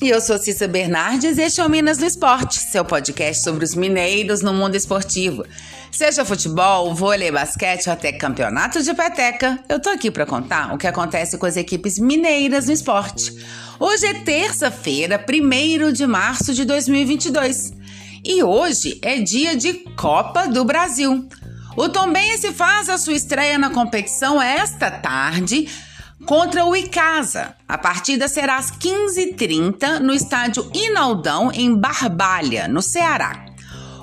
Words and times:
E 0.00 0.10
eu 0.10 0.20
sou 0.20 0.38
Cissa 0.38 0.68
Bernardes 0.68 1.38
e 1.38 1.42
este 1.42 1.60
é 1.60 1.66
o 1.66 1.68
Minas 1.68 1.98
no 1.98 2.06
Esporte, 2.06 2.60
seu 2.60 2.84
podcast 2.84 3.42
sobre 3.42 3.64
os 3.64 3.74
mineiros 3.74 4.42
no 4.42 4.54
mundo 4.54 4.76
esportivo. 4.76 5.44
Seja 5.90 6.24
futebol, 6.24 6.94
vôlei, 6.94 7.32
basquete 7.32 7.88
ou 7.88 7.92
até 7.94 8.12
campeonato 8.12 8.80
de 8.80 8.94
peteca, 8.94 9.58
eu 9.68 9.80
tô 9.82 9.90
aqui 9.90 10.08
para 10.08 10.24
contar 10.24 10.72
o 10.72 10.78
que 10.78 10.86
acontece 10.86 11.36
com 11.36 11.46
as 11.46 11.56
equipes 11.56 11.98
mineiras 11.98 12.66
no 12.66 12.72
esporte. 12.72 13.44
Hoje 13.80 14.06
é 14.06 14.14
terça-feira, 14.14 15.18
1 15.28 15.92
de 15.92 16.06
março 16.06 16.54
de 16.54 16.64
2022. 16.64 17.72
E 18.24 18.40
hoje 18.40 19.00
é 19.02 19.18
dia 19.18 19.56
de 19.56 19.72
Copa 19.96 20.46
do 20.46 20.64
Brasil. 20.64 21.28
O 21.76 21.88
Tombense 21.88 22.52
faz 22.52 22.88
a 22.88 22.98
sua 22.98 23.14
estreia 23.14 23.58
na 23.58 23.70
competição 23.70 24.40
esta 24.40 24.92
tarde 24.92 25.68
contra 26.26 26.64
o 26.64 26.74
Icasa. 26.74 27.54
A 27.66 27.78
partida 27.78 28.28
será 28.28 28.56
às 28.56 28.70
15h30 28.70 29.98
no 30.00 30.12
estádio 30.12 30.70
Inaldão, 30.74 31.50
em 31.52 31.74
Barbalha, 31.74 32.68
no 32.68 32.82
Ceará. 32.82 33.46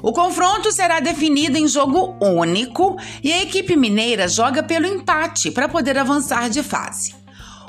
O 0.01 0.13
confronto 0.13 0.71
será 0.71 0.99
definido 0.99 1.57
em 1.57 1.67
jogo 1.67 2.15
único 2.21 2.95
e 3.23 3.33
a 3.33 3.41
equipe 3.41 3.75
mineira 3.75 4.27
joga 4.27 4.61
pelo 4.61 4.85
empate 4.85 5.49
para 5.49 5.67
poder 5.67 5.97
avançar 5.97 6.49
de 6.49 6.61
fase. 6.61 7.24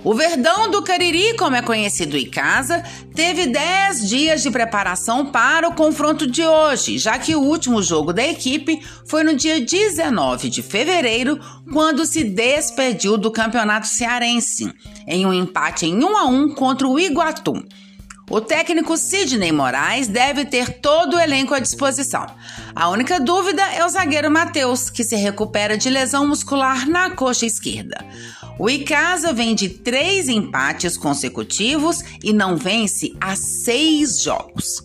O 0.07 0.15
Verdão 0.15 0.71
do 0.71 0.85
Cariri, 0.85 1.37
como 1.37 1.57
é 1.57 1.63
conhecido 1.63 2.17
em 2.17 2.31
casa, 2.31 2.81
teve 3.13 3.45
10 3.47 4.09
dias 4.09 4.41
de 4.41 4.53
preparação 4.53 5.33
para 5.33 5.69
o 5.69 5.75
confronto 5.75 6.29
de 6.29 6.45
hoje, 6.45 6.97
já 6.97 7.19
que 7.19 7.35
o 7.35 7.41
último 7.41 7.83
jogo 7.83 8.13
da 8.13 8.25
equipe 8.25 8.81
foi 9.05 9.25
no 9.25 9.35
dia 9.35 9.61
19 9.61 10.49
de 10.49 10.63
fevereiro, 10.63 11.41
quando 11.73 12.07
se 12.07 12.23
despediu 12.23 13.19
do 13.19 13.33
Campeonato 13.33 13.89
Cearense, 13.89 14.73
em 15.09 15.27
um 15.27 15.35
empate 15.35 15.87
em 15.87 15.97
1 16.05 16.17
a 16.17 16.25
1 16.27 16.55
contra 16.55 16.87
o 16.87 17.01
Iguatu. 17.01 17.55
O 18.29 18.41
técnico 18.41 18.97
Sidney 18.97 19.53
Moraes 19.53 20.09
deve 20.09 20.45
ter 20.45 20.81
todo 20.81 21.15
o 21.15 21.21
elenco 21.21 21.55
à 21.55 21.61
disposição. 21.61 22.27
A 22.75 22.89
única 22.89 23.21
dúvida 23.21 23.63
é 23.73 23.85
o 23.85 23.89
zagueiro 23.89 24.29
Matheus, 24.29 24.91
que 24.91 25.05
se 25.05 25.15
recupera 25.15 25.79
de 25.79 25.89
lesão 25.89 26.27
muscular 26.27 26.89
na 26.89 27.11
coxa 27.11 27.47
esquerda. 27.47 28.05
O 28.59 28.69
Icasa 28.69 29.33
vem 29.33 29.55
de 29.55 29.69
três 29.69 30.29
empates 30.29 30.97
consecutivos 30.97 32.03
e 32.23 32.33
não 32.33 32.57
vence 32.57 33.15
há 33.21 33.37
seis 33.37 34.21
jogos. 34.21 34.83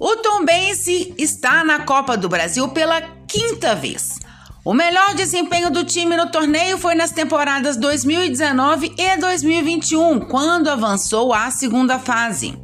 O 0.00 0.16
Tombense 0.16 1.14
está 1.16 1.62
na 1.62 1.84
Copa 1.84 2.16
do 2.16 2.28
Brasil 2.28 2.68
pela 2.70 3.00
quinta 3.28 3.72
vez. 3.72 4.21
O 4.64 4.72
melhor 4.72 5.14
desempenho 5.16 5.72
do 5.72 5.82
time 5.82 6.16
no 6.16 6.30
torneio 6.30 6.78
foi 6.78 6.94
nas 6.94 7.10
temporadas 7.10 7.76
2019 7.76 8.94
e 8.96 9.16
2021, 9.16 10.20
quando 10.20 10.68
avançou 10.68 11.34
à 11.34 11.50
segunda 11.50 11.98
fase. 11.98 12.56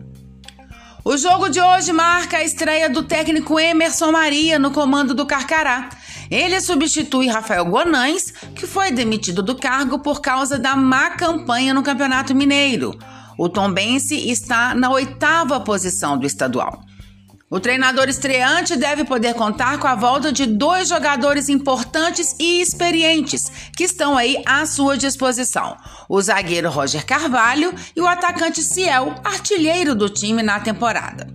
O 1.05 1.17
jogo 1.17 1.49
de 1.49 1.61
hoje 1.61 1.93
marca 1.93 2.37
a 2.37 2.45
estreia 2.45 2.89
do 2.89 3.03
técnico 3.03 3.59
Emerson 3.59 4.13
Maria 4.13 4.61
no 4.61 4.71
comando 4.71 5.13
do 5.13 5.27
Carcará. 5.27 5.89
Ele 6.31 6.61
substitui 6.61 7.27
Rafael 7.27 7.65
Gonães, 7.65 8.33
que 8.55 8.65
foi 8.65 8.93
demitido 8.93 9.43
do 9.43 9.57
cargo 9.57 9.99
por 9.99 10.21
causa 10.21 10.57
da 10.57 10.77
má 10.77 11.11
campanha 11.11 11.75
no 11.75 11.83
Campeonato 11.83 12.33
Mineiro. 12.33 12.97
O 13.37 13.49
Tombense 13.49 14.31
está 14.31 14.73
na 14.73 14.89
oitava 14.89 15.59
posição 15.59 16.17
do 16.17 16.27
estadual. 16.27 16.81
O 17.51 17.59
treinador 17.59 18.11
estreante 18.11 18.77
deve 18.77 19.05
poder 19.05 19.33
contar 19.33 19.79
com 19.79 19.87
a 19.87 19.95
volta 19.95 20.31
de 20.31 20.45
dois 20.45 20.87
jogadores 20.87 21.49
importantes 21.49 22.37
e 22.39 22.61
experientes 22.61 23.51
que 23.75 23.85
estão 23.85 24.19
aí 24.19 24.43
à 24.45 24.67
sua 24.67 24.99
disposição: 24.99 25.75
o 26.11 26.21
zagueiro 26.21 26.69
Roger 26.69 27.07
Carvalho 27.07 27.75
e 27.97 28.01
o 28.03 28.07
atacante 28.07 28.63
Ciel, 28.63 29.15
artilheiro 29.25 29.95
do 29.95 30.11
time 30.11 30.42
na 30.42 30.61
temporada. 30.61 31.27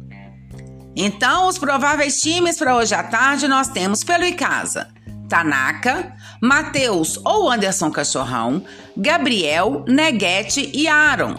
Então, 0.96 1.47
os 1.47 1.57
prováveis 1.57 2.22
times 2.22 2.57
para 2.57 2.75
hoje 2.75 2.94
à 2.94 3.02
tarde 3.02 3.47
nós 3.47 3.69
temos 3.69 4.03
pelo 4.03 4.23
Icasa: 4.23 4.90
Tanaka, 5.28 6.13
Matheus 6.40 7.19
ou 7.25 7.52
Anderson 7.52 7.90
Cachorrão, 7.90 8.63
Gabriel, 8.96 9.84
Neguete 9.88 10.69
e 10.75 10.88
Aaron, 10.88 11.34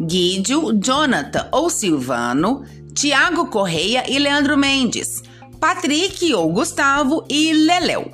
Guídio, 0.00 0.72
Jonathan 0.80 1.48
ou 1.50 1.68
Silvano. 1.68 2.64
Tiago 2.94 3.46
Correia 3.46 4.04
e 4.08 4.18
Leandro 4.18 4.56
Mendes, 4.56 5.22
Patrick 5.58 6.32
ou 6.34 6.52
Gustavo 6.52 7.24
e 7.28 7.52
Leléu. 7.52 8.10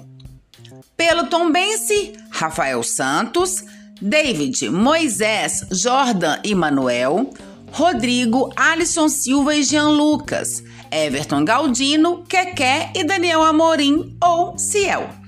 Pelo 0.96 1.26
Tombense, 1.26 2.12
Rafael 2.30 2.82
Santos, 2.82 3.64
David, 4.00 4.70
Moisés, 4.70 5.66
Jordan 5.70 6.38
e 6.44 6.54
Manuel, 6.54 7.30
Rodrigo, 7.72 8.52
Alisson 8.56 9.08
Silva 9.08 9.54
e 9.54 9.62
Jean 9.62 9.90
Lucas, 9.90 10.62
Everton 10.90 11.44
Galdino, 11.44 12.24
Keké 12.24 12.90
e 12.94 13.04
Daniel 13.04 13.42
Amorim 13.42 14.16
ou 14.22 14.56
Ciel. 14.58 15.25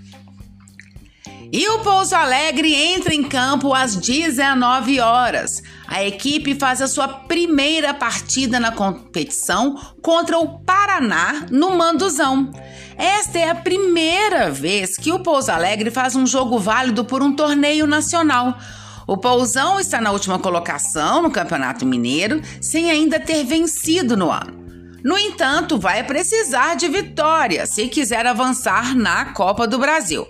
E 1.50 1.66
o 1.66 1.78
Pouso 1.78 2.14
Alegre 2.14 2.74
entra 2.74 3.14
em 3.14 3.22
campo 3.22 3.72
às 3.72 3.96
19 3.96 5.00
horas. 5.00 5.62
A 5.86 6.04
equipe 6.04 6.54
faz 6.54 6.82
a 6.82 6.86
sua 6.86 7.08
primeira 7.08 7.94
partida 7.94 8.60
na 8.60 8.70
competição 8.70 9.74
contra 10.02 10.38
o 10.38 10.58
Paraná 10.58 11.46
no 11.50 11.70
Manduzão. 11.70 12.52
Esta 12.98 13.38
é 13.38 13.48
a 13.48 13.54
primeira 13.54 14.50
vez 14.50 14.98
que 14.98 15.10
o 15.10 15.20
Pouso 15.20 15.50
Alegre 15.50 15.90
faz 15.90 16.14
um 16.14 16.26
jogo 16.26 16.58
válido 16.58 17.02
por 17.02 17.22
um 17.22 17.34
torneio 17.34 17.86
nacional. 17.86 18.58
O 19.06 19.16
Pousão 19.16 19.80
está 19.80 20.02
na 20.02 20.10
última 20.10 20.38
colocação 20.38 21.22
no 21.22 21.30
Campeonato 21.30 21.86
Mineiro, 21.86 22.42
sem 22.60 22.90
ainda 22.90 23.18
ter 23.18 23.42
vencido 23.44 24.18
no 24.18 24.30
ano. 24.30 24.58
No 25.02 25.16
entanto, 25.16 25.78
vai 25.78 26.04
precisar 26.04 26.74
de 26.74 26.88
vitória 26.88 27.64
se 27.64 27.88
quiser 27.88 28.26
avançar 28.26 28.94
na 28.94 29.32
Copa 29.32 29.66
do 29.66 29.78
Brasil. 29.78 30.26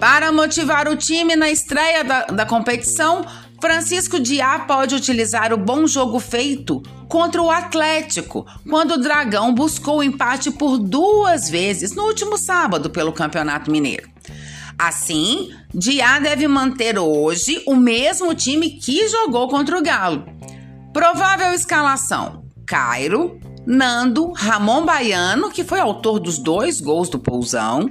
Para 0.00 0.32
motivar 0.32 0.88
o 0.88 0.96
time 0.96 1.36
na 1.36 1.50
estreia 1.50 2.02
da, 2.02 2.24
da 2.24 2.46
competição, 2.46 3.22
Francisco 3.60 4.18
Diá 4.18 4.60
pode 4.60 4.94
utilizar 4.94 5.52
o 5.52 5.58
bom 5.58 5.86
jogo 5.86 6.18
feito 6.18 6.82
contra 7.06 7.42
o 7.42 7.50
Atlético, 7.50 8.46
quando 8.68 8.92
o 8.92 8.98
Dragão 8.98 9.52
buscou 9.52 9.98
o 9.98 10.02
empate 10.02 10.50
por 10.50 10.78
duas 10.78 11.50
vezes 11.50 11.94
no 11.94 12.04
último 12.04 12.38
sábado 12.38 12.88
pelo 12.88 13.12
Campeonato 13.12 13.70
Mineiro. 13.70 14.08
Assim, 14.78 15.50
Diá 15.74 16.18
deve 16.18 16.48
manter 16.48 16.98
hoje 16.98 17.62
o 17.66 17.76
mesmo 17.76 18.34
time 18.34 18.70
que 18.70 19.06
jogou 19.06 19.48
contra 19.48 19.78
o 19.78 19.82
Galo. 19.82 20.24
Provável 20.94 21.52
escalação: 21.52 22.42
Cairo, 22.64 23.38
Nando, 23.66 24.32
Ramon 24.32 24.86
Baiano, 24.86 25.50
que 25.50 25.62
foi 25.62 25.78
autor 25.78 26.18
dos 26.18 26.38
dois 26.38 26.80
gols 26.80 27.10
do 27.10 27.18
Pousão, 27.18 27.90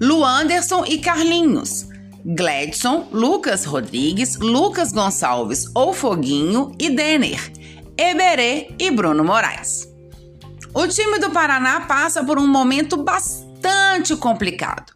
Luanderson 0.00 0.84
e 0.84 0.98
Carlinhos, 0.98 1.86
Gladson, 2.22 3.08
Lucas 3.10 3.64
Rodrigues, 3.64 4.36
Lucas 4.36 4.92
Gonçalves 4.92 5.70
ou 5.74 5.94
Foguinho 5.94 6.72
e 6.78 6.90
Denner, 6.90 7.40
Eberê 7.96 8.68
e 8.78 8.90
Bruno 8.90 9.24
Moraes. 9.24 9.88
O 10.74 10.86
time 10.86 11.18
do 11.18 11.30
Paraná 11.30 11.80
passa 11.80 12.22
por 12.22 12.38
um 12.38 12.46
momento 12.46 12.98
bastante 12.98 14.14
complicado. 14.16 14.92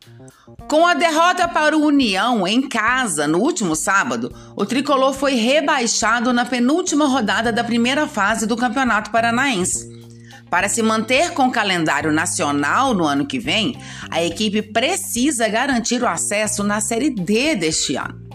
Com 0.68 0.86
a 0.86 0.92
derrota 0.92 1.48
para 1.48 1.76
o 1.76 1.86
União 1.86 2.46
em 2.46 2.68
casa 2.68 3.26
no 3.26 3.38
último 3.38 3.74
sábado, 3.74 4.30
o 4.54 4.66
tricolor 4.66 5.14
foi 5.14 5.34
rebaixado 5.34 6.30
na 6.32 6.44
penúltima 6.44 7.06
rodada 7.06 7.50
da 7.50 7.64
primeira 7.64 8.06
fase 8.06 8.46
do 8.46 8.56
Campeonato 8.56 9.10
Paranaense. 9.10 9.89
Para 10.50 10.68
se 10.68 10.82
manter 10.82 11.30
com 11.30 11.46
o 11.46 11.52
calendário 11.52 12.12
nacional 12.12 12.92
no 12.92 13.04
ano 13.04 13.24
que 13.24 13.38
vem, 13.38 13.78
a 14.10 14.22
equipe 14.22 14.60
precisa 14.60 15.46
garantir 15.48 16.02
o 16.02 16.08
acesso 16.08 16.64
na 16.64 16.80
Série 16.80 17.10
D 17.10 17.54
deste 17.54 17.94
ano. 17.94 18.28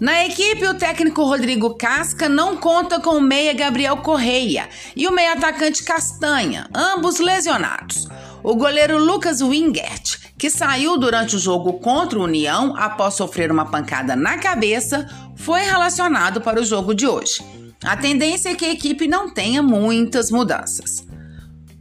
Na 0.00 0.24
equipe, 0.24 0.66
o 0.66 0.74
técnico 0.74 1.22
Rodrigo 1.22 1.76
Casca 1.76 2.28
não 2.28 2.56
conta 2.56 2.98
com 2.98 3.18
o 3.18 3.20
meia 3.20 3.52
Gabriel 3.52 3.98
Correia 3.98 4.68
e 4.96 5.06
o 5.06 5.12
meia 5.12 5.34
atacante 5.34 5.84
Castanha, 5.84 6.66
ambos 6.74 7.20
lesionados. 7.20 8.08
O 8.42 8.56
goleiro 8.56 8.98
Lucas 8.98 9.42
Wingert, 9.42 10.32
que 10.38 10.48
saiu 10.48 10.96
durante 10.96 11.36
o 11.36 11.38
jogo 11.38 11.74
contra 11.74 12.18
o 12.18 12.24
União 12.24 12.74
após 12.76 13.14
sofrer 13.14 13.52
uma 13.52 13.66
pancada 13.66 14.16
na 14.16 14.38
cabeça, 14.38 15.06
foi 15.36 15.60
relacionado 15.60 16.40
para 16.40 16.58
o 16.58 16.64
jogo 16.64 16.94
de 16.94 17.06
hoje. 17.06 17.44
A 17.84 17.94
tendência 17.94 18.48
é 18.48 18.54
que 18.54 18.64
a 18.64 18.72
equipe 18.72 19.06
não 19.06 19.28
tenha 19.28 19.62
muitas 19.62 20.30
mudanças. 20.30 21.09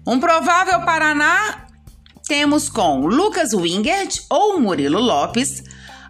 Um 0.06 0.20
provável 0.20 0.82
Paraná 0.82 1.68
temos 2.28 2.70
com 2.70 3.06
Lucas 3.06 3.54
Wingert 3.54 4.22
ou 4.30 4.60
Murilo 4.60 5.00
Lopes, 5.00 5.64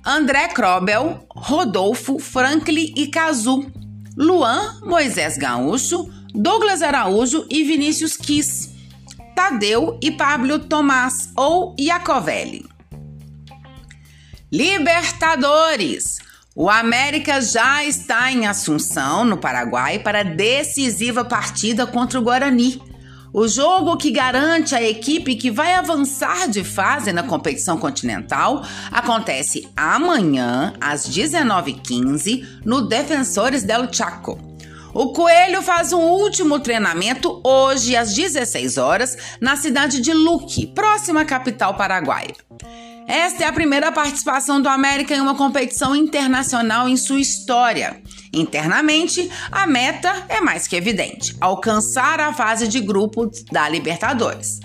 André 0.06 0.50
Krobel, 0.50 1.26
Rodolfo, 1.30 2.20
Franklin 2.20 2.94
e 2.96 3.08
Cazu, 3.08 3.72
Luan, 4.18 4.80
Moisés 4.84 5.38
Gaúcho, 5.38 6.10
Douglas 6.34 6.82
Araújo 6.82 7.46
e 7.50 7.64
Vinícius 7.64 8.18
Kiss, 8.18 8.70
Tadeu 9.36 9.98
e 10.02 10.12
Pablo 10.12 10.60
Tomás 10.60 11.32
ou 11.36 11.76
Iacovelli. 11.80 12.66
Libertadores! 14.52 16.20
O 16.56 16.70
América 16.70 17.40
já 17.40 17.86
está 17.86 18.32
em 18.32 18.46
Assunção, 18.46 19.24
no 19.24 19.38
Paraguai, 19.38 20.00
para 20.00 20.20
a 20.20 20.24
decisiva 20.24 21.24
partida 21.24 21.88
contra 21.88 22.20
o 22.20 22.22
Guarani. 22.22 22.82
O 23.32 23.48
jogo 23.48 23.96
que 23.96 24.10
garante 24.10 24.74
a 24.74 24.82
equipe 24.82 25.36
que 25.36 25.52
vai 25.52 25.76
avançar 25.76 26.48
de 26.48 26.64
fase 26.64 27.14
na 27.14 27.22
competição 27.22 27.78
continental 27.78 28.66
acontece 28.92 29.70
amanhã, 29.78 30.74
às 30.82 31.08
19h15, 31.08 32.62
no 32.66 32.82
Defensores 32.82 33.64
del 33.64 33.92
Chaco. 33.94 34.40
O 34.94 35.14
Coelho 35.14 35.62
faz 35.62 35.94
um 35.94 36.02
último 36.02 36.60
treinamento 36.60 37.40
hoje 37.44 37.96
às 37.96 38.16
16 38.16 38.78
horas 38.78 39.16
na 39.40 39.56
cidade 39.56 40.02
de 40.02 40.12
Luque, 40.12 40.66
próxima 40.66 41.22
à 41.22 41.26
capital 41.26 41.76
paraguaia. 41.76 42.34
Esta 43.08 43.44
é 43.44 43.48
a 43.48 43.54
primeira 43.54 43.92
participação 43.92 44.60
do 44.60 44.68
América 44.68 45.16
em 45.16 45.22
uma 45.22 45.36
competição 45.36 45.96
internacional 45.96 46.90
em 46.90 46.98
sua 46.98 47.20
história. 47.20 48.02
Internamente, 48.34 49.30
a 49.52 49.66
meta 49.66 50.26
é 50.30 50.40
mais 50.40 50.68
que 50.68 50.76
evidente: 50.76 51.36
alcançar 51.42 52.20
a 52.20 52.34
fase 52.34 52.68
de 52.68 52.80
grupo 52.80 53.30
da 53.52 53.68
Libertadores. 53.68 54.60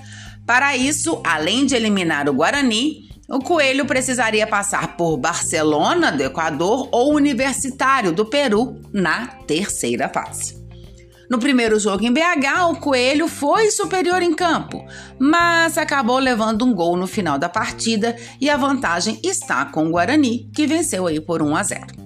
Para 0.47 0.77
isso, 0.77 1.21
além 1.25 1.65
de 1.65 1.75
eliminar 1.75 2.29
o 2.29 2.35
Guarani, 2.35 3.09
o 3.29 3.39
Coelho 3.39 3.87
precisaria 3.87 4.47
passar 4.47 4.97
por 4.97 5.17
Barcelona, 5.17 6.13
do 6.13 6.23
Equador, 6.23 6.89
ou 6.93 7.15
Universitário, 7.15 8.13
do 8.13 8.27
Peru, 8.27 8.79
na 8.93 9.27
terceira 9.27 10.11
fase. 10.11 10.63
No 11.31 11.39
primeiro 11.39 11.81
jogo 11.81 12.05
em 12.05 12.13
BH, 12.13 12.71
o 12.71 12.77
Coelho 12.77 13.27
foi 13.27 13.71
superior 13.71 14.23
em 14.23 14.35
campo, 14.35 14.85
mas 15.19 15.79
acabou 15.79 16.19
levando 16.19 16.67
um 16.67 16.75
gol 16.75 16.99
no 16.99 17.07
final 17.07 17.39
da 17.39 17.49
partida 17.49 18.15
e 18.39 18.51
a 18.51 18.59
vantagem 18.59 19.19
está 19.25 19.65
com 19.65 19.87
o 19.87 19.91
Guarani, 19.91 20.51
que 20.55 20.67
venceu 20.67 21.07
aí 21.07 21.19
por 21.19 21.41
1 21.41 21.57
a 21.57 21.63
0. 21.63 22.04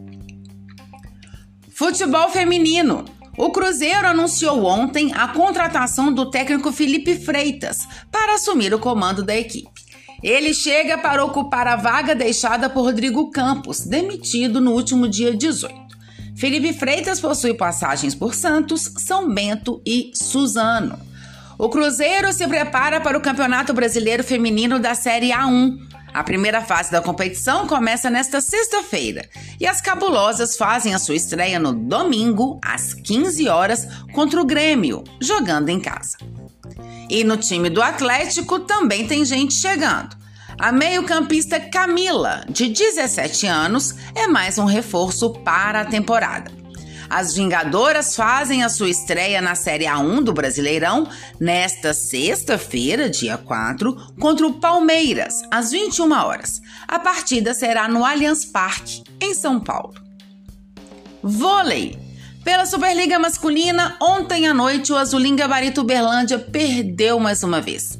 Futebol 1.78 2.28
feminino. 2.30 3.04
O 3.36 3.50
Cruzeiro 3.50 4.08
anunciou 4.08 4.64
ontem 4.64 5.14
a 5.14 5.28
contratação 5.28 6.12
do 6.12 6.28
técnico 6.28 6.72
Felipe 6.72 7.14
Freitas 7.14 7.86
para 8.10 8.34
assumir 8.34 8.74
o 8.74 8.80
comando 8.80 9.22
da 9.22 9.36
equipe. 9.36 9.70
Ele 10.20 10.52
chega 10.52 10.98
para 10.98 11.24
ocupar 11.24 11.68
a 11.68 11.76
vaga 11.76 12.16
deixada 12.16 12.68
por 12.68 12.82
Rodrigo 12.82 13.30
Campos, 13.30 13.82
demitido 13.82 14.60
no 14.60 14.72
último 14.72 15.06
dia 15.06 15.36
18. 15.36 15.72
Felipe 16.36 16.72
Freitas 16.72 17.20
possui 17.20 17.54
passagens 17.54 18.12
por 18.12 18.34
Santos, 18.34 18.92
São 18.96 19.32
Bento 19.32 19.80
e 19.86 20.10
Suzano. 20.14 20.98
O 21.56 21.68
Cruzeiro 21.68 22.32
se 22.32 22.48
prepara 22.48 23.00
para 23.00 23.16
o 23.16 23.22
Campeonato 23.22 23.72
Brasileiro 23.72 24.24
Feminino 24.24 24.80
da 24.80 24.96
Série 24.96 25.30
A1. 25.30 25.87
A 26.12 26.24
primeira 26.24 26.60
fase 26.60 26.90
da 26.90 27.02
competição 27.02 27.66
começa 27.66 28.10
nesta 28.10 28.40
sexta-feira 28.40 29.28
e 29.60 29.66
as 29.66 29.80
cabulosas 29.80 30.56
fazem 30.56 30.94
a 30.94 30.98
sua 30.98 31.14
estreia 31.14 31.58
no 31.58 31.72
domingo, 31.72 32.58
às 32.62 32.94
15 32.94 33.48
horas, 33.48 33.86
contra 34.12 34.40
o 34.40 34.44
Grêmio, 34.44 35.04
jogando 35.20 35.68
em 35.68 35.80
casa. 35.80 36.16
E 37.08 37.24
no 37.24 37.36
time 37.36 37.70
do 37.70 37.82
Atlético 37.82 38.60
também 38.60 39.06
tem 39.06 39.24
gente 39.24 39.54
chegando. 39.54 40.16
A 40.58 40.72
meio-campista 40.72 41.60
Camila, 41.60 42.44
de 42.48 42.68
17 42.68 43.46
anos, 43.46 43.94
é 44.14 44.26
mais 44.26 44.58
um 44.58 44.64
reforço 44.64 45.30
para 45.30 45.82
a 45.82 45.84
temporada. 45.84 46.50
As 47.10 47.34
Vingadoras 47.34 48.14
fazem 48.14 48.62
a 48.62 48.68
sua 48.68 48.90
estreia 48.90 49.40
na 49.40 49.54
Série 49.54 49.86
A1 49.86 50.22
do 50.22 50.32
Brasileirão 50.32 51.08
nesta 51.40 51.94
sexta-feira, 51.94 53.08
dia 53.08 53.38
4, 53.38 54.14
contra 54.20 54.46
o 54.46 54.54
Palmeiras, 54.54 55.42
às 55.50 55.70
21 55.70 56.12
horas. 56.12 56.60
A 56.86 56.98
partida 56.98 57.54
será 57.54 57.88
no 57.88 58.04
Allianz 58.04 58.44
Parque, 58.44 59.02
em 59.22 59.34
São 59.34 59.58
Paulo. 59.58 59.94
Vôlei. 61.22 61.98
Pela 62.44 62.66
Superliga 62.66 63.18
Masculina, 63.18 63.96
ontem 64.00 64.46
à 64.46 64.52
noite 64.52 64.92
o 64.92 64.96
Azulim 64.96 65.34
Gabarito 65.34 65.82
Berlândia 65.82 66.38
perdeu 66.38 67.18
mais 67.18 67.42
uma 67.42 67.60
vez. 67.60 67.98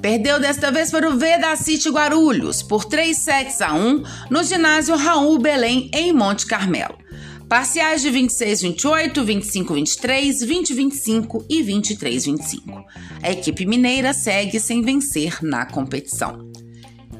Perdeu 0.00 0.40
desta 0.40 0.70
vez 0.70 0.90
para 0.90 1.08
o 1.08 1.16
Veda 1.16 1.54
City 1.56 1.90
Guarulhos 1.90 2.62
por 2.62 2.84
3 2.84 3.16
sets 3.16 3.60
a 3.60 3.74
1 3.74 4.02
no 4.30 4.42
ginásio 4.42 4.96
Raul 4.96 5.38
Belém 5.38 5.90
em 5.92 6.12
Monte 6.12 6.46
Carmelo. 6.46 7.05
Parciais 7.48 8.02
de 8.02 8.10
26-28, 8.10 9.24
25-23, 9.24 10.44
20-25 10.44 11.44
e 11.48 11.62
23-25. 11.62 12.84
A 13.22 13.30
equipe 13.30 13.64
mineira 13.64 14.12
segue 14.12 14.58
sem 14.58 14.82
vencer 14.82 15.38
na 15.42 15.64
competição. 15.64 16.50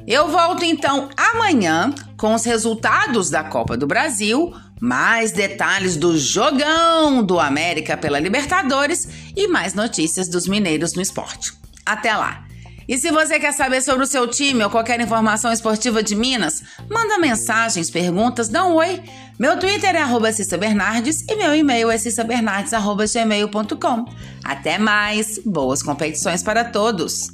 Eu 0.05 0.27
volto 0.27 0.65
então 0.65 1.09
amanhã 1.15 1.93
com 2.17 2.33
os 2.33 2.43
resultados 2.43 3.29
da 3.29 3.43
Copa 3.43 3.77
do 3.77 3.87
Brasil, 3.87 4.53
mais 4.81 5.31
detalhes 5.31 5.95
do 5.95 6.17
jogão 6.17 7.23
do 7.23 7.39
América 7.39 7.95
pela 7.95 8.19
Libertadores 8.19 9.07
e 9.35 9.47
mais 9.47 9.73
notícias 9.73 10.27
dos 10.27 10.47
mineiros 10.47 10.93
no 10.93 11.01
esporte. 11.01 11.53
Até 11.85 12.15
lá! 12.15 12.46
E 12.87 12.97
se 12.97 13.11
você 13.11 13.37
quer 13.39 13.51
saber 13.51 13.81
sobre 13.81 14.03
o 14.03 14.07
seu 14.07 14.27
time 14.27 14.63
ou 14.63 14.69
qualquer 14.69 15.01
informação 15.01 15.51
esportiva 15.51 16.01
de 16.01 16.15
Minas, 16.15 16.63
manda 16.89 17.19
mensagens, 17.19 17.89
perguntas, 17.89 18.47
dá 18.47 18.65
um 18.65 18.75
oi. 18.75 19.03
Meu 19.37 19.59
Twitter 19.59 19.93
é 19.95 20.01
arroba 20.01 20.29
Bernardes 20.59 21.25
e 21.27 21.35
meu 21.35 21.53
e-mail 21.53 21.91
é 21.91 21.97
cissabernardes.gmail.com. 21.97 24.05
Até 24.43 24.77
mais! 24.77 25.39
Boas 25.45 25.83
competições 25.83 26.41
para 26.41 26.63
todos! 26.63 27.33